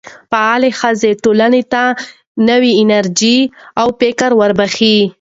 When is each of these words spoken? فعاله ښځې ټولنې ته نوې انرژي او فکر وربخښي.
فعاله 0.31 0.69
ښځې 0.79 1.11
ټولنې 1.23 1.63
ته 1.73 1.83
نوې 2.49 2.71
انرژي 2.81 3.37
او 3.79 3.87
فکر 4.01 4.29
وربخښي. 4.39 4.97